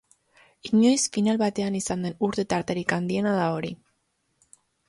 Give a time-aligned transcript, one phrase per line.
[0.69, 3.73] Inoiz, final batean izan den urte-tarterik handiena da hori.